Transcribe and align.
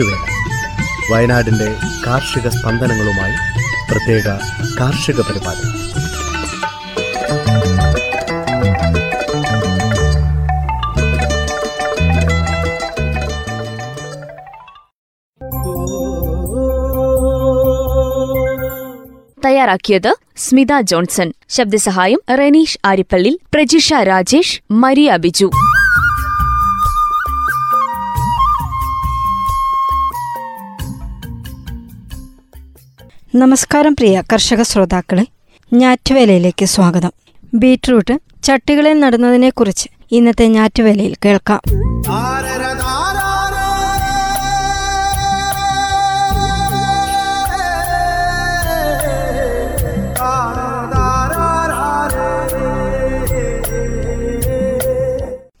ഞാറ്റുവേല 0.00 1.12
വയനാടിന്റെ 1.12 1.76
കാർഷിക 2.06 2.48
സ്പന്ദനങ്ങളുമായി 2.48 3.32
പ്രത്യേക 3.90 4.24
കാർഷിക 4.80 5.20
പരിപാടി. 5.20 5.80
തയ്യാറാക്കിയത് 19.44 20.14
സ്മിത 20.36 20.66
ജോൺസൺ. 20.80 21.32
ശബ്ദസഹായം 21.48 22.20
റെനീഷ് 22.38 22.78
ആരിപ്പള്ളി 22.84 23.40
പ്രജിഷ 23.54 23.92
രാജേഷ് 23.92 24.60
മരിയ 24.70 25.16
ബിജു. 25.16 25.50
നമസ്കാരം 33.34 33.92
പ്രിയ 33.92 34.22
കർഷക 34.32 34.62
ശ്രോതാക്കളെ 34.62 35.26
ഞാറ്റുവേലയിലേക്ക് 35.72 36.64
സ്വാഗതം. 36.64 37.12
ബീട്രൂട്ട് 37.54 38.18
ചട്ടികളിൽ 38.42 39.00
നടുന്നതിനെക്കുറിച്ച് 39.00 39.88
ഇന്നത്തെ 40.12 40.46
ഞാറ്റുവേലയിൽ 40.46 41.14
കേൾക്കാം. 41.24 41.60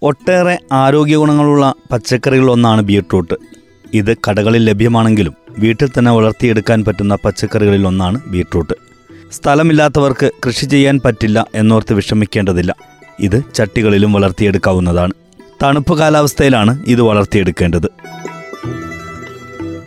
ഒട്ടേറെ 0.02 0.58
ആരോഗ്യ 0.72 1.16
ഗുണങ്ങളുള്ള 1.16 1.74
പച്ചക്കറികളൊന്നാണ് 1.92 2.82
ബീട്രൂട്ട്. 2.82 3.34
ഇത് 3.94 4.16
കടകളിൽ 4.16 4.64
ലഭ്യമാണെങ്കിലും 4.64 5.39
വീട്ടിൽ 5.58 5.88
തന്നെ 5.88 6.12
വളർത്തിയെടുക്കാൻ 6.12 6.84
പറ്റുന്ന 6.84 7.14
പച്ചക്കറികളിൽ 7.24 7.86
ഒന്നാണ് 7.86 8.20
ബീട്രൂട്ട്. 8.26 8.74
സ്ഥലമില്ലാത്തവർക്ക് 9.32 10.30
കൃഷി 10.46 10.66
ചെയ്യാൻ 10.66 11.00
പറ്റില്ല 11.04 11.46
എന്നോർത്ത് 11.54 11.92
വിഷമിക്കേണ്ടതില്ല. 11.92 12.74
ഇത് 13.20 13.42
ചട്ടികളിലും 13.54 14.12
വളർത്തിയെടുക്കാവുന്നതാണ്. 14.12 15.12
തണുപ്പ് 15.62 15.98
കാലാവസ്ഥയിലാണ് 15.98 16.82
ഇത് 16.86 17.02
വളർത്തിയെടുക്കേണ്ടത്. 17.02 17.88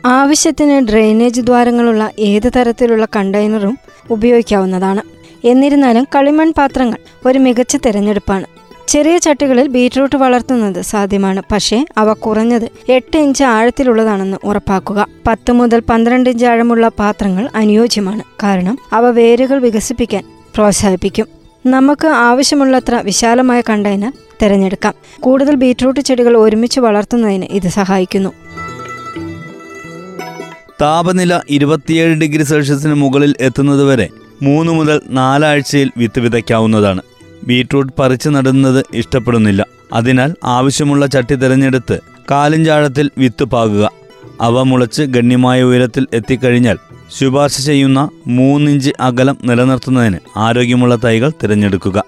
ആവശ്യത്തിന് 0.06 0.88
ഡ്രെയിനേജ് 0.90 1.42
ദ്വാരങ്ങളുള്ള 1.42 2.12
ഏത് 2.20 2.52
തരത്തിലുള്ള 2.56 3.08
കണ്ടെയ്നറും 3.16 3.78
ഉപയോഗിക്കാവുന്നതാണ്. 4.10 5.02
എന്നിരുന്നാലും 5.48 6.08
കളിമൺ 6.16 6.54
പാത്രങ്ങൾ 6.58 6.98
ഒരു 7.26 7.40
മികച്ച 7.40 7.76
തിരഞ്ഞെടുപ്പാണ്. 7.76 8.46
ചെറിയ 8.88 9.18
ചട്ടികളിൽ 9.18 9.68
ബീറ്റ്റൂട്ട് 9.68 10.16
വളർത്തുന്നത് 10.16 10.82
സാധ്യമാണ്. 10.82 11.42
പക്ഷേ 11.52 11.86
അവ 11.98 12.14
കുറഞ്ഞത് 12.14 12.92
എട്ട് 12.92 13.18
ഇഞ്ച് 13.18 13.44
ആഴത്തിലുള്ളതാണെന്ന് 13.44 14.38
ഉറപ്പാക്കുക. 14.44 15.08
പത്ത് 15.28 15.52
മുതൽ 15.52 15.80
പന്ത്രണ്ട് 15.80 16.30
ഇഞ്ച് 16.30 16.46
ആഴമുള്ള 16.46 16.88
പാത്രങ്ങൾ 16.88 17.50
അനുയോജ്യമാണ്. 17.56 18.24
കാരണം 18.44 18.78
അവ 18.94 19.10
വേരുകൾ 19.10 19.60
വികസിപ്പിക്കാൻ 19.60 20.24
പ്രോത്സാഹിപ്പിക്കും. 20.56 21.28
നമുക്ക് 21.66 22.08
ആവശ്യമുള്ളത്ര 22.08 22.96
വിശാലമായ 22.96 23.62
കണ്ടെയ്നർ 23.62 24.14
തിരഞ്ഞെടുക്കാം. 24.42 24.94
കൂടുതൽ 25.20 25.56
ബീറ്റ്റൂട്ട് 25.56 26.00
ചെടികൾ 26.00 26.38
ഒരുമിച്ച് 26.38 26.80
വളർത്തുന്നതിന് 26.80 27.46
ഇത് 27.46 27.68
സഹായിക്കുന്നു. 27.68 28.30
താപനില 30.82 31.40
ഇരുപത്തിയേഴ് 31.50 32.16
ഡിഗ്രി 32.16 32.44
സെൽഷ്യസിന് 32.44 32.94
മുകളിൽ 32.94 33.36
എത്തുന്നതുവരെ 33.40 34.10
മൂന്ന് 34.42 34.72
മുതൽ 34.72 35.02
നാലാഴ്ചയിൽ 35.10 35.92
വിത്ത് 35.98 36.20
വിതയ്ക്കാവുന്നതാണ്. 36.20 37.02
ബീട്രൂട്ട് 37.48 37.94
പറിച്ചു 38.00 38.30
നടുന്നത് 38.30 38.86
ഇഷ്ടപ്പെടുന്നില്ല. 38.94 39.66
അതിനാൽ 39.94 40.34
ആവശ്യമുള്ള 40.44 41.06
ചട്ടി 41.06 41.36
തിരഞ്ഞെടുത്ത് 41.36 42.00
കാലിഞ്ചാഴത്തിൽ 42.32 43.12
വിത്ത് 43.18 43.44
പാകുക. 43.44 43.92
അവ 44.42 44.64
മുളച്ച് 44.64 45.02
ഗണ്യമായ 45.02 45.64
ഉയരത്തിൽ 45.64 46.08
എത്തിക്കഴിഞ്ഞാൽ 46.14 46.78
ശുപാർശ 47.20 47.58
ചെയ്യുന്ന 47.62 48.10
മൂന്നിഞ്ച് 48.28 48.92
അകലം 49.00 49.38
നിലനിർത്തുന്നതിന് 49.44 50.18
ആരോഗ്യമുള്ള 50.38 50.96
തൈകൾ 50.96 51.32
തിരഞ്ഞെടുക്കുക. 51.44 52.04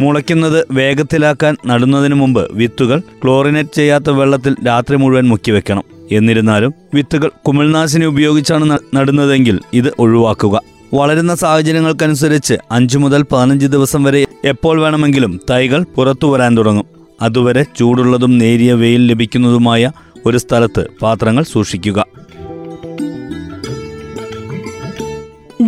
മുളയ്ക്കുന്നത് 0.00 0.66
വേഗത്തിലാക്കാൻ 0.70 1.56
നടുന്നതിന് 1.66 2.14
മുമ്പ് 2.14 2.48
വിത്തുകൾ 2.52 3.02
ക്ലോറിനേറ്റ് 3.24 3.74
ചെയ്യാത്ത 3.74 4.10
വെള്ളത്തിൽ 4.10 4.56
രാത്രി 4.66 4.96
മുഴുവൻ 4.96 5.28
മുക്കി 5.28 5.32
മുക്കിവെക്കണം. 5.32 5.82
എന്നിരുന്നാലും 6.12 6.74
വിത്തുകൾ 6.94 7.30
കുമിൾനാശിനി 7.46 8.04
ഉപയോഗിച്ചാണ് 8.04 8.78
നടുന്നതെങ്കിൽ 8.94 9.60
ഇത് 9.72 9.92
ഒഴിവാക്കുക. 9.98 10.60
വളരുന്ന 10.94 11.34
സാഹചര്യങ്ങൾക്കനുസരിച്ച് 11.34 12.54
അഞ്ചു 12.70 12.98
മുതൽ 12.98 13.22
പതിനഞ്ച് 13.32 13.66
ദിവസം 13.66 14.04
വരെ 14.04 14.26
എപ്പോൾ 14.44 14.80
വേണമെങ്കിലും 14.80 15.40
തൈകൾ 15.50 15.86
പുറത്തു 15.94 16.26
വരാൻ 16.26 16.56
തുടങ്ങും. 16.56 16.86
അതുവരെ 17.22 17.62
ചൂടുള്ളതും 17.62 18.38
നേരിയ 18.38 18.72
വെയിൽ 18.72 19.06
ലഭിക്കുന്നതുമായ 19.06 19.90
ഒരു 20.26 20.38
സ്ഥലത്ത് 20.38 20.86
പാത്രങ്ങൾ 21.02 21.42
സൂക്ഷിക്കുക. 21.42 22.06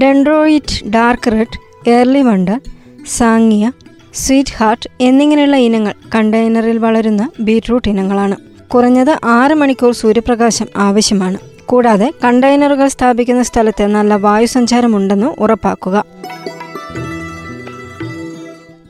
Detroit 0.03 0.89
dark 0.89 1.33
red 1.33 1.91
early 1.91 2.23
wonder 2.23 2.61
സാങ്ങിയ 3.07 3.73
sweet 4.15 4.57
heart 4.57 4.91
എന്നിങ്ങനെയുള്ള 5.01 5.57
ഇനങ്ങൾ 5.57 5.95
കണ്ടെയ്നറിൽ 6.15 6.79
വളരുന്ന 6.79 7.31
ബീറ്റ്റൂട്ട് 7.41 7.89
ഇനങ്ങളാണ്. 7.89 8.37
കുറഞ്ഞത് 8.69 9.19
ആറ് 9.25 9.55
മണിക്കൂർ 9.55 9.93
സൂര്യപ്രകാശം 9.93 10.67
ആവശ്യമാണ്. 10.77 11.58
കൂടാതെ 11.69 12.15
കണ്ടെയ്നറുകൾ 12.25 12.89
സ്ഥാപിക്കുന്ന 12.89 13.43
സ്ഥലത്ത് 13.43 13.87
നല്ല 13.87 14.15
വായുസഞ്ചാരമുണ്ടെന്ന് 14.15 15.27
ഉറപ്പാക്കുക. 15.27 16.05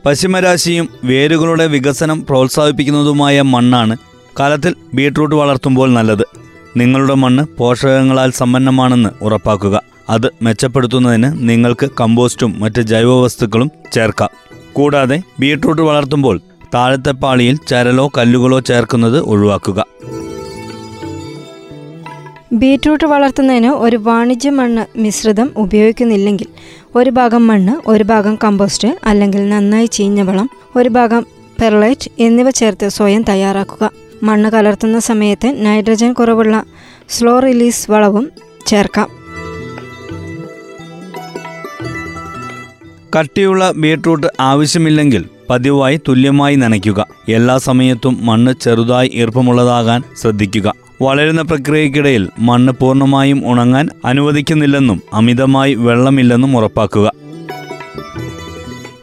പശ്ചിമരാശിയും 0.06 0.88
വേരുകളുടെ 1.04 1.66
വികസനം 1.66 2.26
പ്രോത്സാഹിപ്പിക്കുന്നതുമായ 2.26 3.42
മണ്ണാണ് 3.42 3.96
കാലത്തിൽ 4.40 4.74
ബീട്രൂട്ട് 4.94 5.34
വളർത്തുമ്പോൾ 5.34 5.90
നല്ലത്. 5.92 6.22
നിങ്ങളുടെ 6.76 7.14
മണ്ണ് 7.14 7.46
പോഷകങ്ങളാൽ 7.58 8.30
സമ്പന്നമാണെന്ന് 8.30 9.10
ഉറപ്പാക്കുക. 9.22 9.82
അത് 10.10 10.28
മെച്ചപ്പെടുത്തുന്നതിന് 10.42 11.48
നിങ്ങൾക്ക് 11.48 11.90
കമ്പോസ്റ്റും 12.00 12.60
മറ്റ് 12.60 12.82
ജൈവവസ്തുക്കളും 12.82 13.70
ചേർക്കാം. 13.92 14.30
കൂടാതെ 14.72 15.22
ബീട്രൂട്ട് 15.40 15.82
വളർത്തുമ്പോൾ 15.82 16.40
താഴത്തെ 16.74 17.10
പാളിയിൽ 17.10 17.58
ചരലോ 17.68 18.10
കല്ലുകളോ 18.18 18.60
ചേർക്കുന്നത് 18.60 19.18
ഒഴിവാക്കുക. 19.20 19.84
ബീറ്റ്റൂട്ട് 22.52 23.04
വളർത്തുന്നതിന് 23.04 23.66
ഒരു 23.66 23.96
വാണിജ്യ 23.96 24.50
മണ്ണ് 24.50 24.98
മിശ്രിതം 24.98 25.50
ഉപയോഗിക്കുന്നില്ലെങ്കിൽ 25.56 26.46
ഒരു 26.94 27.10
ഭാഗം 27.10 27.46
മണ്ണ് 27.46 27.90
ഒരു 27.90 28.04
ഭാഗം 28.04 28.38
കമ്പോസ്റ്റ് 28.44 28.88
അല്ലെങ്കിൽ 29.04 29.48
നന്നായി 29.48 29.86
ചീഞ്ഞ 29.86 30.22
വളം 30.22 30.50
ഒരു 30.76 30.88
ഭാഗം 30.88 31.26
പെർലൈറ്റ് 31.62 32.10
എന്നിവ 32.22 32.50
ചേർത്ത് 32.50 32.88
സ്വയം 32.88 33.22
തയ്യാറാക്കുക. 33.22 33.90
മണ്ണ് 34.22 34.50
കലർത്തുന്ന 34.50 34.98
സമയത്ത് 34.98 35.66
നൈട്രജൻ 35.66 36.12
കുറവുള്ള 36.12 36.64
സ്ലോ 37.08 37.38
റിലീസ് 37.38 37.90
വളവും 37.90 38.30
ചേർക്കാം. 38.66 39.08
കട്ടിയുള്ള 43.18 43.72
ബീട്രൂട്ട് 43.72 44.26
ആവശ്യമില്ലെങ്കിൽ 44.40 45.24
പതിവായി 45.50 46.00
തുല്യമായി 46.08 46.56
നനയ്ക്കുക. 46.56 47.06
എല്ലാ 47.28 47.58
സമയത്തും 47.58 48.26
മണ്ണ് 48.26 48.54
ചെറുതായി 48.60 49.10
ഈർപ്പമുള്ളതാകാൻ 49.14 50.02
ശ്രദ്ധിക്കുക. 50.20 50.87
വളരുന്ന 51.02 51.42
പ്രക്രിയക്കിടയിൽ 51.42 52.28
മണ്ണ് 52.38 52.72
പൂർണമായും 52.72 53.42
ഉണങ്ങാൻ 53.46 53.88
അനുവദിക്കുന്നില്ലെന്നും 54.04 55.02
അമിതമായി 55.12 55.74
വെള്ളമില്ലെന്നും 55.74 56.56
ഉറപ്പാക്കുക. 56.56 57.12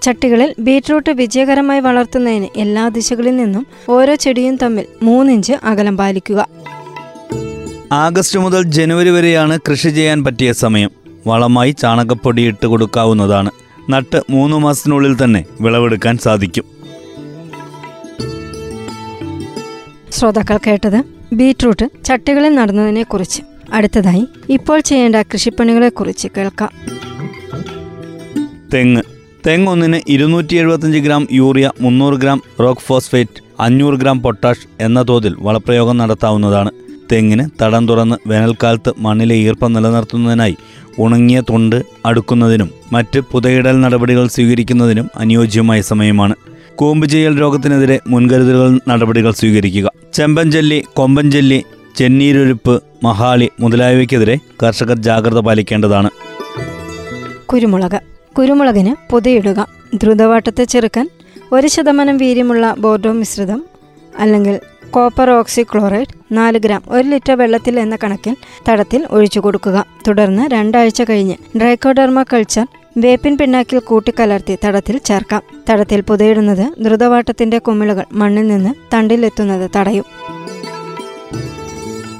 ചട്ടികളിൽ 0.01 0.55
ബീറ്റ്റൂട്ട് 0.59 1.09
വിജയകരമായി 1.09 1.79
വളർത്തുന്നതിന് 1.79 2.47
എല്ലാ 2.57 2.87
ദിശകളിൽ 2.87 3.37
നിന്നും 3.37 3.67
ഓരോ 3.89 4.15
ചെടിയും 4.15 4.55
തമ്മിൽ 4.55 4.85
മൂന്നിഞ്ച് 5.03 5.53
അകലം 5.63 5.97
പാലിക്കുക. 5.97 6.49
ആഗസ്റ്റ് 7.91 8.39
മുതൽ 8.39 8.61
ജനുവരി 8.61 9.09
വരെയാണ് 9.09 9.59
കൃഷി 9.69 9.89
ചെയ്യാൻ 9.89 10.23
പറ്റിയ 10.23 10.53
സമയം. 10.53 10.89
വളമായി 11.27 11.71
ചാണകപ്പൊടി 11.71 12.41
ഇട്ട് 12.41 12.67
കൊടുക്കാവുന്നതാണ്. 12.67 13.49
നട്ട് 13.89 14.21
മൂന്ന് 14.29 14.57
മാസത്തിനുള്ളിൽ 14.57 15.23
തന്നെ 15.23 15.45
വിളവെടുക്കാൻ 15.61 16.17
സാധിക്കും. 16.17 16.63
ശ്രോതാക്കൾ 20.11 20.59
കേട്ടത് 20.67 21.14
ബീറ്റ്റൂട്ട് 21.35 21.85
ചട്ടികളിൽ 22.05 22.55
നടന്നതിനെ 22.55 23.03
കുറിച്ച് 23.03 23.41
അടുത്തതായി 23.73 24.27
ഇപ്പോൾ 24.49 24.79
ചെയ്യേണ്ട 24.79 25.15
കൃഷിപ്പണികളെക്കുറിച്ച് 25.15 26.27
കേൾക്കാം. 26.37 26.71
തെങ്ങ്. 28.73 29.01
തെങ്ങ് 29.47 29.71
ഒന്നിന് 29.71 30.01
ഇരുന്നൂറ്റി 30.07 30.55
എഴുപത്തഞ്ച് 30.55 30.97
ഗ്രാം 30.97 31.27
യൂറിയ 31.31 31.71
മുന്നൂറ് 31.81 32.13
ഗ്രാം 32.13 32.41
റോക്ക് 32.59 32.81
ഫോസ്ഫേറ്റ് 32.81 33.41
അഞ്ഞൂറ് 33.59 33.93
ഗ്രാം 33.93 34.21
പൊട്ടാഷ് 34.21 34.67
എന്ന 34.79 35.01
തോതിൽ 35.01 35.35
വളപ്രയോഗം 35.39 35.97
നടത്താവുന്നതാണ്. 35.97 36.71
തെങ്ങിന് 37.11 37.63
തടം 37.63 37.87
തുറന്ന് 37.87 38.15
വേനൽക്കാലത്ത് 38.27 38.93
മണ്ണിലെ 38.99 39.35
ഈർപ്പം 39.35 39.73
നിലനിർത്തുന്നതിനായി 39.73 40.55
ഉണങ്ങിയ 40.99 41.41
തൊണ്ട് 41.49 41.83
അടുക്കുന്നതിനും 42.05 42.69
മറ്റ് 42.91 43.19
പുതയിടൽ 43.19 43.79
നടപടികൾ 43.81 44.27
സ്വീകരിക്കുന്നതിനും 44.27 45.09
അനുയോജ്യമായ 45.15 45.81
സമയമാണ്. 45.81 46.35
കൂമ്പ് 46.75 47.07
ചെയ്യൽ 47.07 47.41
രോഗത്തിനെതിരെ 47.41 47.99
മുൻകരുതലുകൾ 48.07 48.79
നടപടികൾ 48.87 49.31
സ്വീകരിക്കുക. 49.31 49.91
ചെമ്പൻചെല്ലി 50.13 50.83
കൊമ്പൻചെല്ലി 50.93 51.63
ചെന്നീരൊഴുപ്പ് 51.95 52.83
മഹാളി 53.03 53.49
മുതലായവയ്ക്കെതിരെ 53.59 54.39
കർഷകർ 54.63 54.97
ജാഗ്രത 54.97 55.39
പാലിക്കേണ്ടതാണ്. 55.39 56.09
കുരുമുളക്. 57.45 57.99
കുരുമുളകിന് 58.37 59.11
പുതയിടുക. 59.11 59.67
ദ്രുതവാട്ടത്തെ 59.95 60.63
ചെറുക്കാൻ 60.63 61.09
ഒരു 61.51 61.67
ശതമാനം 61.67 62.17
വീര്യമുള്ള 62.17 62.75
ബോർഡോ 62.77 63.11
മിശ്രിതം 63.11 63.63
അല്ലെങ്കിൽ 64.19 64.59
കോപ്പർ 64.91 65.29
ഓക്സിക്ലോറൈഡ് 65.29 66.13
നാല് 66.31 66.57
ഗ്രാം 66.57 66.81
ഒരു 66.87 67.07
ലിറ്റർ 67.07 67.37
വെള്ളത്തിൽ 67.37 67.79
എന്ന 67.79 67.97
കണക്കിൽ 68.03 68.35
തടത്തിൽ 68.69 69.07
ഒഴിച്ചു 69.09 69.39
കൊടുക്കുക. 69.39 69.85
തുടർന്ന് 70.07 70.51
രണ്ടാഴ്ച 70.51 71.01
കഴിഞ്ഞ് 71.01 71.35
ഡ്രൈക്കോഡർമ 71.57 72.23
കൾച്ചർ 72.23 72.67
വേപ്പിൻ 72.97 73.37
പിണ്ണാക്കിൽ 73.37 73.79
കൂട്ടിക്കലർത്തി 73.79 74.57
തടത്തിൽ 74.65 74.97
ചേർക്കാം. 74.97 75.41
തടത്തിൽ 75.69 76.01
പുതയിടുന്നത് 76.01 76.73
ദ്രുതവാട്ടത്തിന്റെ 76.79 77.57
കുമിളുകൾ 77.57 78.03
മണ്ണിൽ 78.11 78.47
നിന്ന് 78.47 78.73
തണ്ടിലെത്തുന്നത് 78.93 79.71
തടയും. 79.75 80.05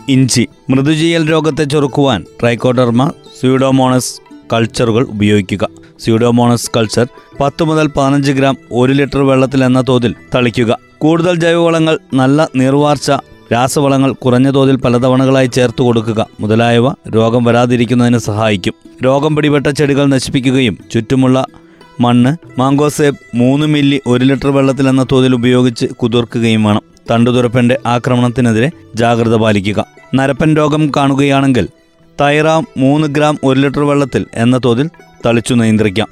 ഇഞ്ചി. 0.09 0.47
മൃദുജീയൽ 0.69 1.31
രോഗത്തെ 1.31 1.63
ചെറുക്കുവാൻ 1.63 2.25
ട്രൈക്കോഡർമ 2.41 3.11
സ്യൂഡോമോണസ് 3.39 4.21
കൾച്ചറുകൾ 4.53 5.03
ഉപയോഗിക്കുക. 5.03 5.69
സ്യൂഡോമോണസ് 5.99 6.71
കൾച്ചർ 6.77 7.07
പത്ത് 7.39 7.63
മുതൽ 7.63 7.87
പതിനഞ്ച് 7.87 8.31
ഗ്രാം 8.31 8.57
ഒരു 8.71 8.93
ലിറ്റർ 8.93 9.23
വെള്ളത്തിൽ 9.23 9.63
എന്ന 9.63 9.83
തോതിൽ 9.89 10.15
തളിക്കുക. 10.35 10.77
കൂടുതൽ 10.97 11.35
ജൈവവളങ്ങൾ 11.35 11.99
നല്ല 12.13 12.49
നീർവാർച്ച 12.55 13.11
രാസവളങ്ങൾ 13.51 14.13
കുറഞ്ഞ 14.13 14.53
തോതിൽ 14.53 14.75
പലതവണകളായി 14.75 15.47
ചേർത്ത് 15.47 15.81
കൊടുക്കുക. 15.81 16.27
മുതലായവ 16.39 16.89
രോഗം 17.09 17.43
വരാതിരിക്കുന്നതിന് 17.43 18.17
സഹായിക്കും. 18.17 18.73
രോഗം 19.05 19.35
പിടിപെട്ട 19.35 19.67
ചെടികൾ 19.67 20.05
നശിപ്പിക്കുകയും 20.05 20.77
ചുറ്റുമുള്ള 20.91 21.45
മണ്ണ് 21.99 22.59
മാങ്കോസേബ് 22.59 23.15
മൂന്ന് 23.35 23.67
മില്ലി 23.67 24.01
ഒരു 24.07 24.25
ലിറ്റർ 24.25 24.47
വെള്ളത്തിൽ 24.47 24.89
എന്ന 24.89 25.05
തോതിൽ 25.11 25.35
ഉപയോഗിച്ച് 25.35 25.85
കുതിർക്കുകയും 25.85 26.63
വേണം. 26.63 26.81
തണ്ടുതുരപ്പന്റെ 27.11 27.79
ആക്രമണത്തിനെതിരെ 27.85 28.71
ജാഗ്രത 28.95 29.35
പാലിക്കുക. 29.35 29.85
നരപ്പൻ 30.15 30.55
രോഗം 30.55 30.91
കാണുകയാണെങ്കിൽ 30.97 31.67
തൈറാം 32.21 32.67
മൂന്ന് 32.77 33.07
ഗ്രാം 33.07 33.39
ഒരു 33.43 33.59
ലിറ്റർ 33.59 33.79
വെള്ളത്തിൽ 33.79 34.25
എന്ന 34.33 34.59
തോതിൽ 34.65 34.89
തളിച്ചു 35.25 35.53
നിയന്ത്രിക്കാം. 35.53 36.07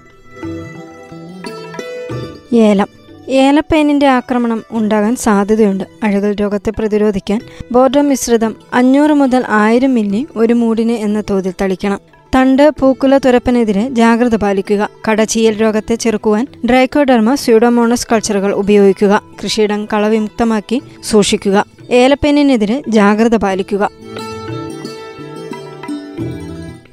ഏലം. 2.53 3.02
ഏലപ്പേനിന്റെ 3.29 4.07
ആക്രമണം 4.07 4.63
ഉണ്ടാകാൻ 4.71 5.15
സാധ്യതയുണ്ട്. 5.15 5.83
അഴുകൽ 6.03 6.35
രോഗത്തെ 6.35 6.71
പ്രതിരോധിക്കാൻ 6.71 7.41
ബോർഡോ 7.71 8.01
മിശ്രിതം 8.01 8.55
അഞ്ഞൂറ് 8.73 9.11
മുതൽ 9.11 9.43
ആയിരം 9.49 9.93
മില്ലി 9.93 10.27
ഒരു 10.35 10.53
മൂടിന് 10.53 10.91
എന്ന 10.91 11.23
തോതിൽ 11.29 11.53
തളിക്കണം. 11.61 11.99
തണ്ട് 12.35 12.71
പൂക്കുല 12.79 13.17
തുരപ്പനെതിരെ 13.17 13.89
ജാഗ്രത 13.89 14.35
പാലിക്കുക. 14.35 14.89
കടചീയൽ 15.09 15.61
രോഗത്തെ 15.61 15.95
ചെറുക്കുവാൻ 15.95 16.47
ഡ്രൈക്കോഡർമ 16.65 17.35
സ്യൂഡോമോണസ് 17.35 18.07
കൾച്ചറുകൾ 18.11 18.51
ഉപയോഗിക്കുക. 18.51 19.21
കൃഷിയിടം 19.43 19.85
കളവിമുക്തമാക്കി 19.85 20.81
സൂക്ഷിക്കുക. 21.03 21.65
ഏലപ്പേനിനെതിരെ 21.91 22.81
ജാഗ്രത 22.87 23.35
പാലിക്കുക. 23.35 23.89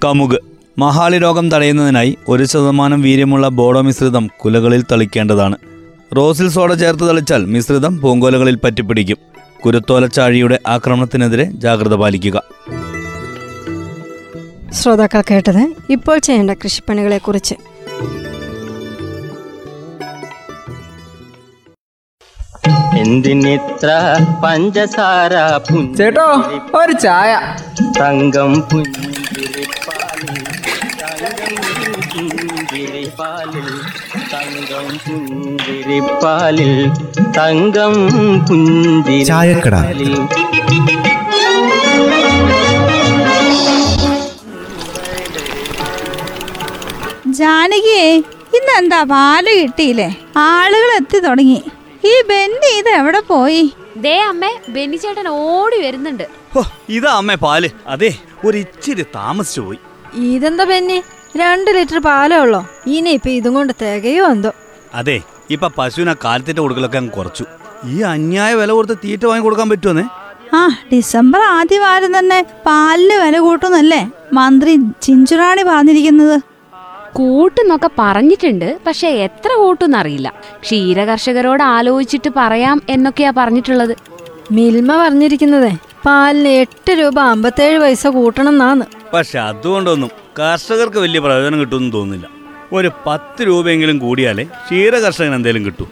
കമുക്. 0.04 0.38
മഹാളി 0.78 1.18
രോഗം 1.18 1.50
തടയുന്നതിനായി 1.50 2.16
ഒരു 2.28 2.44
ശതമാനം 2.44 3.02
വീര്യമുള്ള 3.02 3.48
ബോഡോ 3.48 3.80
മിശ്രിതം 3.80 4.30
കുലകളിൽ 4.44 4.84
തളിക്കേണ്ടതാണ്. 4.92 5.56
റോസിൽ 6.16 6.48
സോഡ 6.48 6.74
ചേർത്ത് 6.74 7.04
തളിച്ചാൽ 7.08 7.44
മിശ്രിതം 7.44 8.00
പൂങ്കോലകളിൽ 8.00 8.56
പറ്റിപ്പിടിക്കും. 8.56 9.18
കുരുത്തോലച്ചാഴിയുടെ 9.64 10.58
ആക്രമണത്തിനെതിരെ 10.66 11.44
ജാഗ്രത 11.64 11.94
പാലിക്കുക. 11.94 12.42
ശ്രോതാക്കൾ 14.72 15.22
കേട്ടത് 15.30 15.62
ഇപ്പോൾ 15.90 16.18
ചെയ്യേണ്ട 16.18 16.50
കൃഷിപ്പണികളെക്കുറിച്ച്. 16.50 17.56
എന്തിനിത്ര 22.98 23.90
പഞ്ചസാര 24.44 25.32
ചേട്ടോ 25.98 26.28
ഒരു 26.80 26.92
ചായ. 26.92 27.32
തങ്കം 28.00 28.54
പുഞ്ചിരിപ്പാലിൽ 28.70 30.44
തങ്കം 31.00 32.49
പുഞ്ചിരിപ്പാലിൽ 32.80 33.66
തങ്കം 34.32 34.86
പുഞ്ചിരിപ്പാലിൽ 35.06 36.70
തങ്കം. 37.36 37.94
പുഞ്ചിരിപ്പാലിൽ 38.48 40.14
ജാനകിയെ 47.40 48.08
ഇന്നെന്താ 48.56 49.02
പാൽ 49.02 49.46
കിട്ടിയില്ലേ? 49.62 50.08
ആളുകൾ 50.36 50.90
എത്തി 50.96 51.18
തുടങ്ങി. 51.18 51.60
ഈ 52.04 52.14
ബെന്നി 52.30 52.72
ഇത് 52.78 52.90
എവിടെ 53.00 53.20
പോയി? 53.20 53.62
ദേ 53.96 54.16
അമ്മേ 54.30 54.52
ബെന്നിച്ചേട്ടൻ 54.68 55.28
ഓടി 55.28 55.78
വരുന്നുണ്ട്. 55.86 56.26
ഇതാ 56.88 57.12
അമ്മേ 57.12 57.34
പാൽ. 57.46 57.70
അതെ 57.86 58.14
ഒരു 58.44 58.56
ഇച്ചിരി 58.64 59.02
താമസിച്ചു 59.02 59.60
പോയി. 59.60 59.80
ഇതെന്താ 60.34 60.64
പെന്നി 60.64 61.02
രണ്ട് 61.36 61.70
ലിറ്റർ 61.70 61.98
പാലേ 61.98 62.36
ഉള്ളോ? 62.36 62.66
ഇനി 62.86 63.10
ഇപ്പൊ 63.10 63.30
ഇതും 63.30 63.54
കൊണ്ട് 63.54 63.72
തികയോ 63.82 64.24
എന്തോ? 64.26 64.50
അതെ 64.94 65.22
ഇപ്പൊ 65.50 65.68
പശുവിനെ 65.78 66.14
കാലത്തിന്റെ 66.24 66.62
കൊടുക്കലൊക്കെ 66.62 67.00
കുറച്ചു. 67.00 67.44
ഈ 67.86 68.02
അന്യായ 68.02 68.54
വില 68.54 68.72
കൊടുത്ത് 68.72 68.98
തീറ്റ 69.04 69.24
വാങ്ങി 69.24 69.44
കൊടുക്കാൻ 69.44 69.68
പറ്റുമെന്നേ 69.70 70.04
ആ 70.54 70.68
ഡിസംബർ 70.92 71.40
ആദ്യ 71.40 71.78
വാരം 71.78 72.18
തന്നെ 72.18 72.46
പാലിന് 72.66 73.24
വില 73.24 73.38
കൂട്ടുന്നല്ലേ? 73.38 74.10
മന്ത്രി 74.32 74.76
ചിഞ്ചുറാണി 75.02 75.62
പറഞ്ഞിരിക്കുന്നത്. 75.62 76.40
കൂട്ടുന്നൊക്കെ 77.14 77.90
പറഞ്ഞിട്ടുണ്ട് 77.98 78.80
പക്ഷെ 78.86 79.08
എത്ര 79.08 79.50
കൂട്ടുന്നറിയില്ല. 79.56 80.32
ക്ഷീര 80.62 81.04
കർഷകരോട് 81.04 81.62
ആലോചിച്ചിട്ട് 81.62 82.32
പറയാം 82.36 82.82
എന്നൊക്കെയാ 82.88 83.32
പറഞ്ഞിട്ടുള്ളത്. 83.36 83.94
മിൽമ 84.52 84.96
പറഞ്ഞിരിക്കുന്നതേ 84.96 85.76
പാലിന് 86.06 86.48
എട്ട് 86.48 86.90
രൂപ 86.90 87.20
അമ്പത്തേഴ് 87.20 87.78
പൈസ 87.78 88.06
കൂട്ടണം 88.06 88.48
എന്നാന്ന്. 88.48 88.84
പക്ഷെ 89.14 89.38
അതുകൊണ്ടൊന്നും 89.38 90.10
കർഷകർക്ക് 90.40 90.96
വലിയ 90.96 91.20
പ്രയോജനം 91.20 91.60
കിട്ടുമെന്ന് 91.60 91.92
തോന്നുന്നില്ല. 91.92 92.30
ഒരു 92.72 92.90
പത്ത് 93.06 93.46
രൂപയെങ്കിലും 93.46 93.98
കൂടിയാലേ 93.98 94.44
ക്ഷീര 94.44 94.96
കർഷകന് 94.96 95.34
എന്തെങ്കിലും 95.34 95.66
കിട്ടും. 95.66 95.88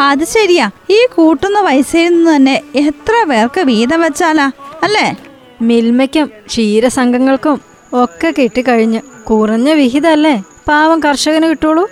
അത് 0.00 0.24
ശരിയാ. 0.24 0.70
ഈ 0.90 1.06
കൂട്ടുന്ന 1.14 1.62
പൈസയിൽ 1.62 2.08
നിന്ന് 2.08 2.36
തന്നെ 2.36 2.62
എത്ര 2.74 3.24
പേർക്ക് 3.30 3.60
വീതം 3.60 4.00
വെച്ചാലാ? 4.00 4.50
അല്ലേ? 4.82 5.16
മിൽമയ്ക്കും 5.62 6.30
ക്ഷീരസംഘങ്ങൾക്കും 6.46 7.60
ഒക്കെ 7.92 8.34
കിട്ടിക്കഴിഞ്ഞ് 8.38 9.00
കുറഞ്ഞ 9.30 9.72
വിഹിതല്ലേ 9.72 10.42
പാവം 10.68 11.00
കർഷകന് 11.02 11.46
കിട്ടുള്ളൂ? 11.46 11.88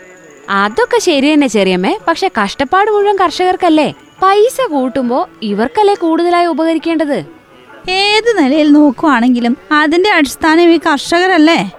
അതൊക്കെ 0.50 0.98
ശരി 0.98 1.32
തന്നെ 1.32 1.46
ചെറിയമ്മേ. 1.46 1.98
പക്ഷെ 2.08 2.30
കഷ്ടപ്പാട് 2.44 2.90
മുഴുവൻ 2.90 3.16
കർഷകർക്കല്ലേ? 3.16 3.94
പൈസ 4.22 4.66
കൂട്ടുമ്പോ 4.70 5.28
ഇവർക്കല്ലേ 5.42 5.94
കൂടുതലായി 5.94 6.46
ഉപകരിക്കേണ്ടത്? 6.46 7.24
ഏത് 7.90 8.38
നിലയിൽ 8.38 8.72
നോക്കുവാണെങ്കിലും 8.72 9.56
അതിന്റെ 9.72 10.10
അടിസ്ഥാനം 10.10 10.72
ഈ 10.72 10.78
കർഷകരല്ലേ? 10.78 11.70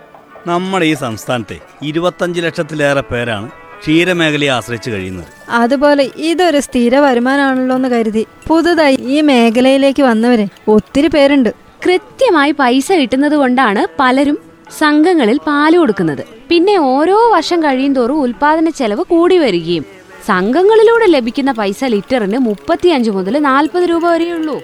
നമ്മുടെ 0.52 0.86
ഈ 0.92 0.94
സംസ്ഥാനത്തെ 1.06 1.58
ഇരുപത്തഞ്ച് 1.90 2.40
ലക്ഷത്തിലേറെ 2.46 3.04
പേരാണ് 3.12 3.48
ക്ഷീരമേഖലയെ 3.82 4.52
ആശ്രയിച്ച് 4.56 4.90
കഴിയുന്നത്. 4.94 5.30
അതുപോലെ 5.62 6.04
ഇതൊരു 6.30 6.60
സ്ഥിര 6.68 6.96
വരുമാനമാണല്ലോ 7.06 7.76
എന്ന് 7.80 7.90
കരുതി 7.94 8.24
പുതുതായി 8.48 8.98
ഈ 9.16 9.18
മേഖലയിലേക്ക് 9.30 10.04
വന്നവരെ 10.10 10.46
ഒത്തിരി 10.76 11.10
പേരുണ്ട്. 11.16 11.52
കൃത്യമായി 11.86 12.54
പൈസ 12.62 12.88
കിട്ടുന്നത് 13.02 13.36
കൊണ്ടാണ് 13.42 13.84
പലരും 14.00 14.38
സംഘങ്ങളിൽ 14.80 15.38
പാൽ 15.46 15.74
കൊടുക്കുന്നത്. 15.78 16.24
പിന്നെ 16.50 16.76
ഓരോ 16.96 17.18
വർഷം 17.36 17.60
കഴിയും 17.66 17.94
തോറും 18.00 18.20
ഉൽപാദന 18.26 18.70
ചെലവ് 18.80 19.04
കൂടി 19.14 19.38
വരികയും 19.44 19.86
സംഘങ്ങളിലൂടെ 20.30 21.06
ലഭിക്കുന്ന 21.16 21.52
പൈസ 21.60 21.84
ലിറ്ററിന് 21.94 22.40
മുപ്പത്തിയഞ്ച് 22.48 23.12
മുതൽ 23.18 23.36
നാൽപ്പത് 23.50 23.86
രൂപ 23.92 24.04
വരെയുള്ളൂ. 24.14 24.58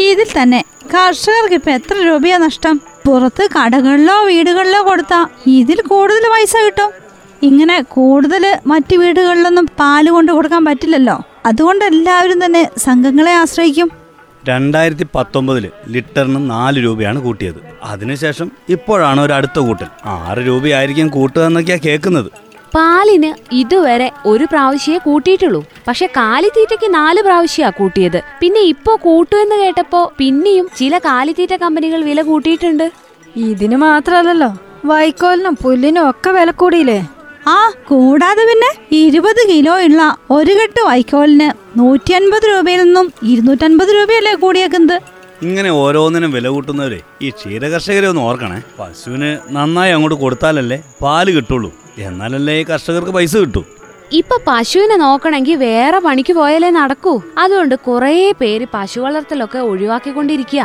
ഇതിൽ 0.00 0.28
തന്നെ 0.42 0.64
കർഷകർക്ക് 0.94 1.54
ഇപ്പൊ 1.54 1.70
എത്ര 1.70 1.94
രൂപയാ 2.02 2.38
നഷ്ടം? 2.38 2.80
പുറത്ത് 3.06 3.48
കടകളിലോ 3.56 4.24
വീടുകളിലോ 4.24 4.82
കൊടുത്താ 4.82 5.26
ഇതിൽ 5.46 5.80
കൂടുതൽ 5.80 6.24
പൈസ 6.32 6.52
കിട്ടും. 6.56 6.90
ഇങ്ങനെ 7.42 7.80
കൂടുതൽ 7.80 8.56
മറ്റു 8.66 8.96
വീടുകളിലൊന്നും 8.96 9.68
പാൽ 9.80 10.10
കൊണ്ട് 10.10 10.32
കൊടുക്കാൻ 10.32 10.64
പറ്റില്ലല്ലോ. 10.64 11.22
അതുകൊണ്ട് 11.46 11.84
എല്ലാവരും 11.84 12.44
തന്നെ 12.44 12.70
സംഘങ്ങളെ 12.78 13.32
ആശ്രയിക്കും. 13.32 13.90
രണ്ടായിരത്തി 14.48 15.06
പത്തൊമ്പതിൽ 15.14 15.70
ലിറ്ററിന് 15.88 16.50
നാല് 16.50 16.84
രൂപയാണ് 16.84 17.20
കൂട്ടിയത്. 17.20 17.56
അതിനുശേഷം 17.82 18.50
ഇപ്പോഴാണ് 18.68 19.20
ഒരു 19.20 19.32
അടുത്ത 19.32 19.58
കൂട്ടൽ. 19.58 19.86
ആറ് 20.06 20.38
രൂപയായിരിക്കും 20.38 21.08
കൂട്ടുക 21.08 21.42
എന്നൊക്കെയാ 21.42 21.78
കേൾക്കുന്നത്. 21.84 22.30
പാലിന് 22.74 23.34
ഇതുവരെ 23.52 24.10
ഒരു 24.26 24.44
പ്രാവശ്യമേ 24.44 24.98
കൂട്ടിയിട്ടുള്ളൂ. 24.98 25.64
പക്ഷെ 25.88 26.06
കാലിത്തീറ്റയ്ക്ക് 26.06 26.94
നാല് 26.94 27.20
പ്രാവശ്യമാണ് 27.22 27.76
കൂട്ടിയത്. 27.78 28.22
പിന്നെ 28.40 28.60
ഇപ്പോ 28.60 28.98
കൂട്ടുമെന്ന് 29.02 29.54
കേട്ടപ്പോ 29.54 30.12
പിന്നെയും 30.18 30.68
ചില 30.76 30.98
കാലിത്തീറ്റ 30.98 31.54
കമ്പനികൾ 31.56 32.02
വില 32.02 32.22
കൂട്ടിയിട്ടുണ്ട്. 32.22 32.90
ഇതിന് 33.36 33.76
മാത്രല്ലല്ലോ. 33.76 34.50
വൈക്കോലിനും 34.84 35.54
പുല്ലിനും 35.62 36.10
ഒക്കെ 36.10 36.30
വില 36.30 36.50
കൂടിയില്ലേ? 36.50 36.98
ആ 37.46 37.58
കൂടാതെ 37.88 38.42
പിന്നെ 38.50 38.70
ഇരുപത് 38.96 39.40
കിലോ 39.48 39.74
ഉള്ള 39.84 40.16
ഒരു 40.30 40.52
കെട്ട് 40.52 40.80
വൈക്കോലിന് 40.80 41.78
നൂറ്റി 41.78 42.12
അൻപത് 42.12 42.46
രൂപയിൽ 42.48 42.80
നിന്നും 42.84 43.12
ഇരുന്നൂറ്റൻപത് 43.22 43.88
രൂപയല്ലേ 43.88 44.34
കൂടിയേക്കുന്നത്? 44.34 45.17
ഇങ്ങനെ 45.42 45.70
ഓരോന്നിനും 45.70 46.30
വില 46.30 46.48
കൂട്ടുന്നവരെ 46.48 47.00
ഈ 47.22 47.28
ക്ഷീരകർഷകരെ 47.30 48.06
ഒന്ന് 48.08 48.22
ഓർക്കണേ. 48.28 48.60
പശുവിന് 48.78 49.38
നന്നായി 49.56 49.92
അങ്ങോട്ട് 49.92 50.16
കൊടുത്താലല്ലേ 50.22 50.78
പാൽ 51.02 51.30
കിട്ടുള്ളൂ. 51.36 51.70
എന്നാലല്ലേ 51.98 52.54
ഈ 52.60 52.64
കർഷകർക്ക് 52.64 53.10
പൈസ 53.10 53.36
കിട്ടൂ. 53.36 53.62
ഇപ്പൊ 54.12 54.36
പശുവിനെ 54.46 54.96
നോക്കണമെങ്കിൽ 54.96 55.56
വേറെ 55.56 55.98
പണിക്ക് 55.98 56.32
പോയാലേ 56.32 56.70
നടക്കൂ. 56.70 57.22
അതുകൊണ്ട് 57.38 57.74
കുറേ 57.74 58.32
പേര് 58.40 58.66
പശു 58.74 59.00
വളർത്തലൊക്കെ 59.00 59.58
ഒഴിവാക്കിക്കൊണ്ടിരിക്കുക 59.58 60.64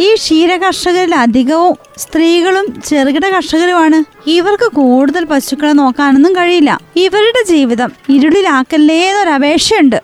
ഈ 0.00 0.14
ക്ഷീര 0.14 0.56
കർഷകരിൽ 0.56 1.14
അധികവും 1.14 1.74
സ്ത്രീകളും 1.98 2.66
ചെറുകിട 2.88 3.26
കർഷകരുമാണ്. 3.28 4.04
ഇവർക്ക് 4.26 4.68
കൂടുതൽ 4.80 5.24
പശുക്കളെ 5.24 5.72
നോക്കാനൊന്നും 5.72 6.36
കഴിയില്ല. 6.36 6.80
ഇവരുടെ 6.96 7.42
ജീവിതം 7.52 7.92
ഇരുളിലാക്കല്ലേ 8.08 8.98
എന്നൊരു 9.08 9.30
അപേക്ഷയുണ്ട് 9.30 9.98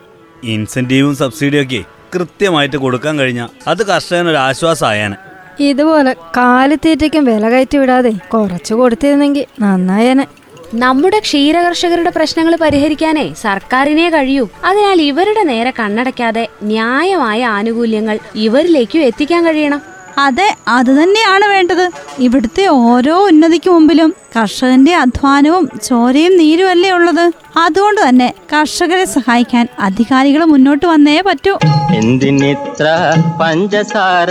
ഇൻസെന്റീവും 0.44 1.16
സബ്സിഡിയും 1.16 1.64
ഒക്കെ 1.64 1.82
കൃത്യമായിട്ട് 2.14 2.76
കൊടുക്കാൻ 2.76 3.18
കഴിഞ്ഞാൽ 3.18 3.48
അത് 3.66 3.86
കർഷകനൊരു 3.86 4.36
ആശ്വാസമായാണ് 4.36 5.16
ഇതുപോലെ 5.60 6.12
കാലിത്തീറ്റയ്ക്കും 6.36 7.24
വില 7.24 7.48
കയറ്റി 7.48 7.78
വിടാതെ 7.78 8.12
കുറച്ച് 8.34 8.74
കൊടുത്തിരുന്നെങ്കിൽ 8.74 9.46
നന്നായേനെ. 9.60 10.26
നമ്മുടെ 10.74 11.18
ക്ഷീരകർഷകരുടെ 11.18 12.10
പ്രശ്നങ്ങൾ 12.10 12.56
പരിഹരിക്കാനേ 12.56 13.32
സർക്കാരിനെ 13.42 14.10
കഴിയൂ. 14.10 14.48
അതിനാൽ 14.64 15.02
ഇവരുടെ 15.02 15.42
നേരെ 15.42 15.72
കണ്ണടയ്ക്കാതെ 15.80 16.48
ന്യായമായ 16.62 17.44
ആനുകൂല്യങ്ങൾ 17.44 18.18
ഇവരിലേക്കും 18.34 19.02
എത്തിക്കാൻ 19.02 19.46
കഴിയണം. 19.46 19.95
അതെ 20.18 20.56
അത് 20.68 20.86
തന്നെയാണ് 20.86 21.44
വേണ്ടത്. 21.44 21.90
ഇവിടുത്തെ 22.18 22.66
ഓരോ 22.66 23.26
ഉന്നതിക്ക് 23.26 23.70
മുമ്പിലും 23.70 24.14
കർഷകന്റെ 24.36 24.96
അധ്വാനവും 24.96 25.70
ചോരയും 25.84 26.36
നീരുമല്ലേ 26.36 26.90
ഉള്ളത്? 26.90 27.32
അതുകൊണ്ട് 27.56 28.08
തന്നെ 28.08 28.34
കർഷകരെ 28.52 29.04
സഹായിക്കാൻ 29.04 29.68
അധികാരികൾ 29.78 30.44
മുന്നോട്ട് 30.44 30.86
വന്നേ 30.86 31.20
പറ്റൂ. 31.20 31.58
എന്തിനിത്ര 31.94 33.14
പഞ്ചസാര 33.40 34.30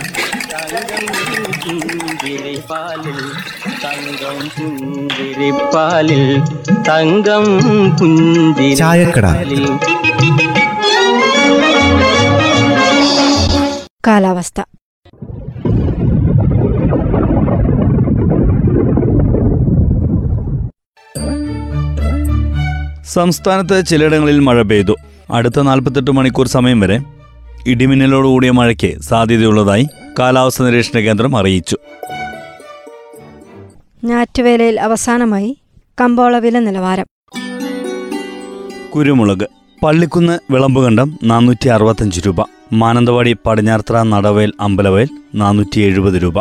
തങ്കം 3.85 4.49
പുഞ്ചിരിപ്പാലിൽ 4.57 6.43
തങ്കം 6.89 7.45
പുഞ്ചിരിപ്പാലിൽ 8.01 9.67
കാലാവസ്ഥ. 14.07 14.61
സംസ്ഥാനത്ത് 23.05 23.87
ചിലയിടങ്ങളിൽ 23.87 24.39
മഴ 24.39 24.63
പെയ്തു. 24.63 24.97
അടുത്ത 25.33 25.61
നാൽപ്പത്തെട്ട് 25.61 26.11
മണിക്കൂർ 26.11 26.47
സമയം 26.47 26.81
വരെ 26.81 27.01
ഇടിമിന്നലോടുകൂടിയ 27.67 28.51
മഴയ്ക്ക് 28.51 29.01
സാധ്യതയുള്ളതായി 29.01 29.89
കാലാവസ്ഥ 30.19 30.63
നിരീക്ഷണ 30.63 30.99
കേന്ദ്രം 30.99 31.37
അറിയിച്ചു. 31.37 31.77
ഞാറ്റുവേലയിൽ 34.05 34.81
അവസാനമായി 34.81 35.59
കമ്പോള 36.01 36.39
വില 36.39 36.59
നിലവാരം. 36.59 37.07
കുരുമുളക്. 38.95 39.60
പള്ളിക്കുന്ന് 39.83 40.39
വിളമ്പുകണ്ടം 40.51 41.19
നാനൂറ്റി 41.25 41.69
അറുപത്തഞ്ച് 41.69 42.21
രൂപ. 42.27 42.37
മാനന്തവാടി 42.73 43.37
പടിഞ്ഞാർത്ര 43.47 44.03
നടവയൽ 44.03 44.53
അമ്പലവയൽ 44.61 45.09
നാനൂറ്റി 45.35 45.81
എഴുപത് 45.81 46.23
രൂപ. 46.23 46.39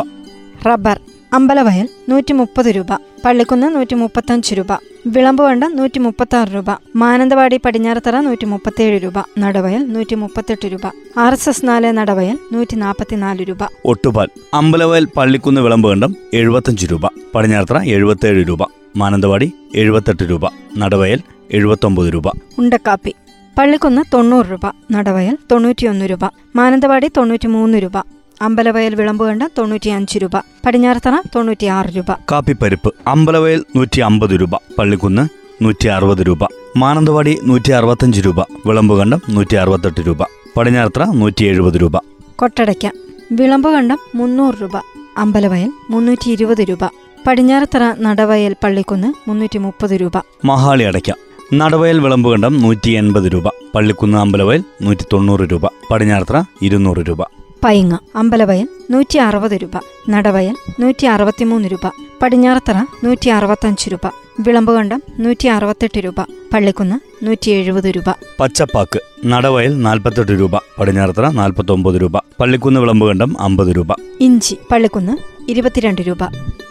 റബ്ബർ 0.66 1.00
അമ്പലവയൽ 1.32 1.88
നൂറ്റി 2.08 2.32
മുപ്പത് 2.32 2.66
രൂപ. 2.66 2.86
പള്ളിക്കുന്ന് 3.24 3.74
നൂറ്റി 3.74 3.94
മുപ്പത്തഞ്ച് 3.94 4.54
രൂപ. 4.54 4.66
വിളമ്പുകണ്ടം 5.06 5.76
നൂറ്റി 5.76 5.98
മുപ്പത്തി 5.98 6.36
ആറ് 6.36 6.48
രൂപ. 6.54 6.64
മാനന്തവാടി 6.96 7.60
പടിഞ്ഞാറത്തറ 7.64 8.20
നൂറ്റി 8.20 8.44
മുപ്പത്തേഴ് 8.44 9.02
രൂപ. 9.02 9.14
നടവയൽ 9.38 9.92
നൂറ്റി 9.92 10.14
മുപ്പത്തെട്ട് 10.14 10.66
രൂപ. 10.72 10.86
ആർ 11.18 11.32
എസ് 11.32 11.48
എസ് 11.48 11.66
നാല് 11.68 11.86
നടവയൽ 11.86 12.38
നൂറ്റി 12.52 12.76
നാൽപ്പത്തിനാല് 12.76 13.42
രൂപ. 13.48 13.58
ഒട്ടുപാൽ 13.84 14.28
അമ്പലവയൽ 14.54 15.04
പള്ളിക്കുന്ന് 15.16 15.60
വിളമ്പുകണ്ടം 15.60 16.14
എഴുപത്തഞ്ച് 16.34 16.86
രൂപ. 16.86 17.00
പടിഞ്ഞാറത്തറ 17.34 17.82
എഴുപത്തേഴ് 17.82 18.48
രൂപ. 18.48 18.58
മാനന്തവാടി 18.96 19.52
എഴുപത്തെട്ട് 19.74 20.22
രൂപ. 20.30 20.40
നടവയൽ 20.78 21.20
എഴുപത്തൊമ്പത് 21.50 22.14
രൂപ. 22.14 22.28
ഉണ്ടക്കാപ്പി 22.58 23.14
പള്ളിക്കുന്ന് 23.58 24.02
തൊണ്ണൂറ് 24.14 24.46
രൂപ 24.46 24.66
നടവയൽ 24.92 25.36
തൊണ്ണൂറ്റിയൊന്ന് 25.52 26.06
രൂപ 26.10 26.24
മാനന്തവാടി 26.56 27.10
തൊണ്ണൂറ്റി 27.16 27.46
മൂന്ന് 27.46 27.78
രൂപ 27.78 27.96
അമ്പലവയൽ 28.42 28.94
വിളമ്പുകണ്ട 28.94 29.42
തൊണ്ണൂറ്റിയഞ്ച് 29.58 30.18
രൂപ 30.18 30.36
പടിഞ്ഞാറത്തറ 30.66 31.14
തൊണ്ണൂറ്റിയാറ് 31.34 31.96
രൂപ. 31.96 32.12
കാപ്പിപ്പരിപ്പ് 32.32 32.94
അമ്പലവയൽ 33.06 33.64
നൂറ്റി 33.76 34.00
അമ്പത് 34.00 34.30
രൂപ 34.40 34.54
പള്ളിക്കുന്ന് 34.78 35.24
നൂറ്റി 35.64 35.88
അറുപത് 35.88 36.26
രൂപ 36.26 36.44
മാനന്തവാടി 36.76 37.38
നൂറ്റി 37.44 37.70
അറുപത്തഞ്ച് 37.70 38.20
രൂപ 38.20 38.40
വിളമ്പുകണ്ടം 38.66 39.22
നൂറ്റി 39.30 39.56
അറുപത്തെട്ട് 39.56 40.00
രൂപ 40.06 40.22
പടിഞ്ഞാറത്തറ 40.56 41.04
നൂറ്റി 41.14 41.44
എഴുപത് 41.44 41.74
രൂപ. 41.74 41.96
കൊട്ടടയ്ക്ക 42.36 42.86
വിളമ്പുകണ്ടം 43.32 43.98
മുന്നൂറ് 44.14 44.54
രൂപ 44.62 44.76
അമ്പലവയൽ 45.18 45.70
മുന്നൂറ്റി 45.90 46.30
ഇരുപത് 46.30 46.62
രൂപ 46.68 46.84
പടിഞ്ഞാറത്തറ 47.26 47.84
നടവയൽ 47.98 48.56
പള്ളിക്കുന്ന് 48.64 49.08
മുന്നൂറ്റി 49.28 49.58
മുപ്പത് 49.58 50.00
രൂപ. 50.00 50.16
മഹാളി 50.44 50.82
അടയ്ക്ക 50.82 51.10
നടവയൽ 51.54 52.00
വിളമ്പുകണ്ടം 52.00 52.60
നൂറ്റി 52.62 52.90
എൺപത് 52.90 53.24
രൂപ. 53.24 53.48
പള്ളിക്കുന്ന് 53.74 54.18
അമ്പലവയൽ 54.18 54.64
നൂറ്റി 54.82 55.04
തൊണ്ണൂറ് 55.12 55.40
രൂപ. 55.40 55.62
പടിഞ്ഞാർത്ര 55.90 56.44
ഇരുന്നൂറ് 56.62 56.98
രൂപ. 56.98 57.22
പൈങ്ങ 57.64 57.98
അമ്പലവയൽ 58.16 58.68
നൂറ്റി 58.90 59.18
അറുപത് 59.18 59.52
രൂപ. 59.52 59.70
നടവയൽ 60.10 60.56
നൂറ്റി 60.80 61.06
അറുപത്തിമൂന്ന് 61.06 61.68
രൂപ. 61.68 61.90
പടിഞ്ഞാറത്തറ 62.22 62.76
നൂറ്റി 63.04 63.28
അറുപത്തഞ്ച് 63.28 63.92
രൂപ. 63.92 64.10
വിളമ്പുകണ്ടം 64.40 65.02
നൂറ്റി 65.18 65.48
അറുപത്തെട്ട് 65.48 65.98
രൂപ. 65.98 66.20
പള്ളിക്കുന്ന് 66.52 67.26
നൂറ്റി 67.26 67.50
എഴുപത് 67.50 67.84
രൂപ. 67.84 68.14
പച്ചപ്പാക്ക് 68.40 69.26
നടവയൽ 69.26 69.82
നാൽപ്പത്തെട്ട് 69.82 70.32
രൂപ. 70.32 70.50
പടിഞ്ഞാറത്ര 70.78 71.28
നാൽപ്പത്തൊമ്പത് 71.28 72.02
രൂപ. 72.02 72.18
പള്ളിക്കുന്ന് 72.40 72.80
വിളമ്പുകണ്ടം 72.80 73.36
അമ്പത് 73.40 73.76
രൂപ. 73.76 73.86
ഇഞ്ചി 74.20 74.56
പള്ളിക്കുന്ന് 74.72 75.16
ഇരുപത്തിരണ്ട് 75.50 76.00
രൂപ. 76.00 76.18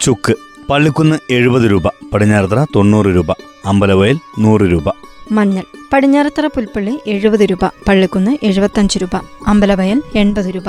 ചുക്ക് 0.01 0.35
പള്ളിക്കുന്ന് 0.69 1.33
എഴുപത് 1.33 1.71
രൂപ 1.71 1.87
പടിഞ്ഞാറത്തറ 2.13 2.65
തൊണ്ണൂറ് 2.75 3.05
രൂപ 3.05 3.31
അമ്പലവയൽ 3.65 4.19
നൂറ് 4.39 4.61
രൂപ. 4.61 4.83
മഞ്ഞൾ 5.31 5.63
പടിഞ്ഞാറത്തറ 5.93 6.47
പുൽപ്പള്ളി 6.47 6.99
എഴുപത് 7.07 7.39
രൂപ 7.39 7.65
പള്ളിക്കുന്ന് 7.87 8.37
എഴുപത്തഞ്ച് 8.43 8.99
രൂപ 8.99 9.15
അമ്പലവയൽ 9.47 10.01
എൺപത് 10.15 10.45
രൂപ. 10.45 10.63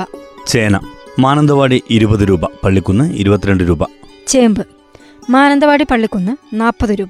ചേന 0.47 0.79
മാനന്തവാടി 1.19 1.83
ഇരുപത് 1.89 2.29
രൂപ 2.29 2.45
പള്ളിക്കുന്ന് 2.45 3.13
ഇരുപത്തിരണ്ട് 3.13 3.63
രൂപ. 3.63 3.85
ചേമ്പ് 4.27 4.67
മാനന്തവാടി 5.29 5.83
പള്ളിക്കുന്ന് 5.91 6.55
നാൽപ്പത് 6.55 6.89
രൂപ. 6.89 7.09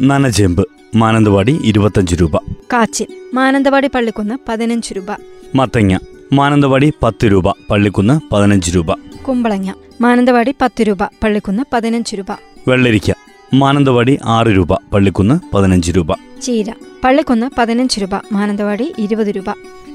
നനചേമ്പ് 0.00 0.64
മാനന്തവാടി 0.94 1.60
ഇരുപത്തഞ്ച് 1.64 2.16
രൂപ. 2.20 2.36
കാച്ചിൽ 2.72 3.06
മാനന്തവാടി 3.34 3.88
പള്ളിക്കുന്ന് 3.94 4.38
പതിനഞ്ച് 4.48 4.94
രൂപ. 4.94 5.06
മത്തങ്ങ 5.54 5.98
മാനന്തവാടി 6.32 6.92
പത്ത് 7.02 7.26
രൂപ 7.32 7.50
പള്ളിക്കുന്ന് 7.70 8.34
പതിനഞ്ച് 8.34 8.76
രൂപ. 8.76 8.86
കുമ്പളങ്ങ. 9.28 9.72
മാനന്തവാടി 10.00 10.54
പത്ത് 10.60 10.82
രൂപ 10.82 11.04
പള്ളിക്കുന്ന് 11.04 11.62
പതിനഞ്ച് 11.72 12.16
രൂപ. 12.16 12.26
വെള്ളരിക്ക. 12.68 13.12
മാനന്തവാടി 13.54 14.18
ആറ് 14.24 14.46
രൂപ 14.46 14.74
പള്ളിക്കുന്ന് 14.74 15.56
പതിനഞ്ച് 15.56 15.92
രൂപ. 15.92 16.12
ചീര. 16.42 16.72
പള്ളിക്കുന്ന് 17.04 17.50
പതിനഞ്ച് 17.58 18.00
രൂപ 18.00 18.14
മാനന്തവാടി 18.32 18.92
ഇരുപത് 18.98 19.26
രൂപ. 19.26 19.44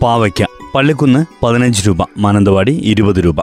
പാവയ്ക്ക. 0.01 0.45
പള്ളിക്കുന്ന് 0.75 1.25
പതിനഞ്ച് 1.45 1.87
രൂപ 1.87 1.97
മാനന്തവാടി 2.17 2.71
ഇരുപത് 2.71 3.25
രൂപ. 3.25 3.35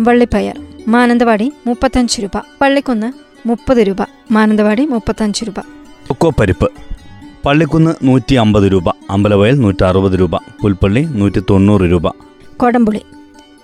വള്ളിപ്പയർ. 0.00 0.60
മാനന്തവാടി 0.88 1.52
മുപ്പത്തഞ്ച് 1.66 2.22
രൂപ 2.22 2.42
പള്ളിക്കുന്ന് 2.60 3.12
മുപ്പത് 3.48 3.78
രൂപ 3.78 3.96
മാനന്തവാടി 4.30 4.86
മുപ്പത്തഞ്ച് 4.86 5.44
രൂപ. 5.44 5.60
കൊക്കോപ്പരിപ്പ് 6.06 6.72
പള്ളിക്കുന്ന് 7.44 7.94
നൂറ്റി 8.02 8.34
അമ്പത് 8.34 8.72
രൂപ 8.72 8.88
അമ്പലവയൽ 9.10 9.60
നൂറ്റി 9.60 9.84
അറുപത് 9.84 10.20
രൂപ 10.20 10.36
പുൽപ്പള്ളി 10.36 11.00
നൂറ്റി 11.00 11.42
തൊണ്ണൂറ് 11.50 11.82
രൂപ. 11.82 12.08
കൊടംപുളി. 12.56 13.00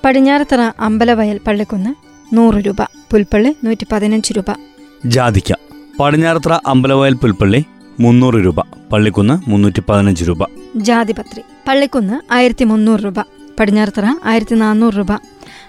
പടിഞ്ഞാറത്തറ 0.05 0.61
അമ്പലവയൽ 0.61 1.41
പള്ളിക്കുന്ന് 1.47 1.95
നൂറ് 2.37 2.55
രൂപ 2.55 2.83
പുൽപ്പള്ളി 2.83 3.57
നൂറ്റി 3.65 3.87
പതിനഞ്ച് 3.93 4.33
രൂപ. 4.33 4.45
ജാതിക്ക. 5.07 5.55
പടിഞ്ഞാറത്തറ 6.01 6.53
അമ്പലവയൽ 6.67 7.15
പുൽപ്പള്ളി 7.15 7.65
മുന്നൂറ് 8.01 8.35
രൂപ 8.35 8.61
പള്ളിക്കുന്ന് 8.93 9.51
മുന്നൂറ്റി 9.51 9.83
പതിനഞ്ച് 9.89 10.25
രൂപ. 10.29 10.47
ജാതിപത്രി 10.77 11.43
പള്ളിക്കുന്ന് 11.69 12.33
ആയിരത്തി 12.33 12.65
മുന്നൂറ് 12.65 13.01
രൂപ 13.01 13.21
പടിഞ്ഞാറത്തറ 13.61 14.05
ആയിരത്തി 14.25 14.55
നാനൂറ് 14.55 14.95
രൂപ. 14.95 15.13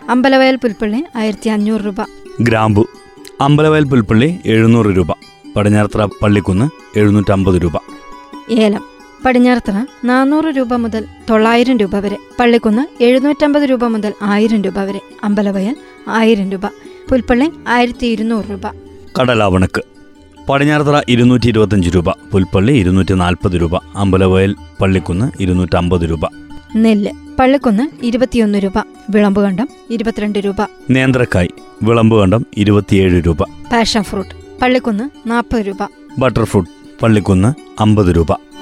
അമ്പലവയൽ 0.09 0.55
പുൽപ്പള്ളി 0.55 1.03
ആയിരത്തി 1.15 1.49
അഞ്ഞൂറ് 1.49 1.81
രൂപ. 1.81 1.95
ഗ്രാമ്പു 2.41 2.87
അമ്പലവയൽ 3.41 3.83
പുൽപ്പള്ളി 3.83 4.39
എഴുന്നൂറ് 4.45 4.97
രൂപ 4.97 5.07
പടിഞ്ഞാറത്തറ 5.55 6.05
പള്ളിക്കുന്ന് 6.05 6.99
എഴുന്നൂറ്റമ്പത് 6.99 7.61
രൂപ. 7.61 7.71
ഏലം 8.49 8.92
പടിഞ്ഞാറത്തറ 9.25 9.85
നാനൂറ് 10.05 10.45
രൂപ 10.45 10.73
മുതൽ 10.73 11.05
തൊള്ളായിരം 11.29 11.77
രൂപ 11.77 11.95
വരെ. 11.95 12.17
പള്ളിക്കുന്ന് 12.39 13.03
എഴുന്നൂറ്റമ്പത് 13.03 13.63
രൂപ 13.63 13.85
മുതൽ 13.85 14.13
ആയിരം 14.21 14.61
രൂപ 14.61 14.79
വരെ. 14.79 14.99
അമ്പലവയൽ 15.23 15.75
ആയിരം 16.07 16.51
രൂപ. 16.51 16.65
പുൽപ്പള്ളി 17.09 17.49
ആയിരത്തി 17.67 18.05
ഇരുന്നൂറ് 18.05 18.45
രൂപ. 18.51 18.61
കടലാവണക്ക്. 19.19 19.81
പടിഞ്ഞാറത്തറ 20.49 21.01
ഇരുന്നൂറ്റി 21.09 21.47
ഇരുപത്തഞ്ച് 21.47 21.89
രൂപ. 21.95 22.09
പുൽപ്പള്ളി 22.09 22.73
ഇരുന്നൂറ്റി 22.73 23.13
നാൽപ്പത് 23.13 23.61
രൂപ. 23.61 23.75
അമ്പലവയൽ 23.75 24.55
പള്ളിക്കുന്ന് 24.81 25.31
ഇരുന്നൂറ്റമ്പത് 25.39 26.09
രൂപ. 26.09 26.21
നെല്ല് 26.75 27.11
പള്ളിക്കുന്ന് 27.39 28.05
ഇരുപത്തിയൊന്ന് 28.05 28.57
രൂപ. 28.57 28.73
വിളമ്പുകണ്ടം 29.09 29.69
ഇരുപത്തിരണ്ട് 29.89 30.39
രൂപ. 30.39 30.55
നേന്ത്രക്കായ് 30.89 31.47
വിളമ്പുകണ്ടം 31.83 32.45
ഇരുപത്തിയേഴ് 32.57 33.21
രൂപ. 33.27 33.43
പാഷൻ 33.43 34.03
ഫ്രൂട്ട് 34.03 34.59
പള്ളിക്കുന്ന് 34.61 35.29
നാൽപ്പത് 35.29 35.61
രൂപ. 35.61 35.87
ബട്ടർഫ്രൂട്ട് 36.19 36.69
പള്ളിക്കുന്ന് 37.01 37.53
അമ്പത് 37.79 38.15
രൂപ. 38.15 38.52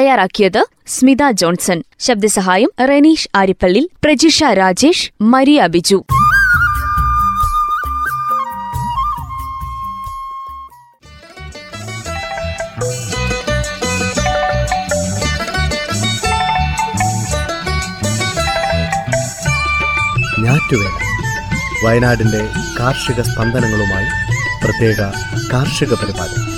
തയ്യാറാക്കിയത് 0.00 0.66
സ്മിത 0.86 1.30
ജോൺസൺ. 1.30 1.82
ശബ്ദസഹായം 1.98 2.70
റെനീഷ് 2.88 3.28
ആരിപ്പള്ളി 3.34 3.90
പ്രജിഷ 4.04 4.42
രാജേഷ് 4.44 5.10
മരിയ 5.20 5.66
ബിജു. 5.66 6.04
വയനാടിന്റെ 21.84 22.48
കാർഷിക 22.78 23.20
സ്പന്ദനങ്ങളുമായി 23.20 24.06
പ്രത്യേക 24.64 25.00
കാർഷിക 25.52 25.94
പരിപാടി. 25.94 26.49